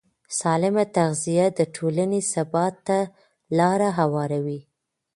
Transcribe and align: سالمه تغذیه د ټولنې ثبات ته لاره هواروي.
سالمه 0.39 0.83
تغذیه 0.95 1.45
د 1.57 1.59
ټولنې 1.75 2.21
ثبات 2.33 2.75
ته 2.87 2.99
لاره 3.57 3.89
هواروي. 3.99 4.59